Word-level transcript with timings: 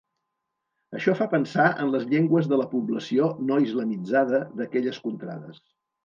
Això 0.99 1.11
fa 1.17 1.25
pensar 1.33 1.65
en 1.83 1.91
les 1.95 2.07
llengües 2.13 2.49
de 2.53 2.57
la 2.61 2.65
població 2.71 3.27
no 3.49 3.59
islamitzada 3.65 4.39
d'aquelles 4.63 4.99
contrades. 5.05 5.61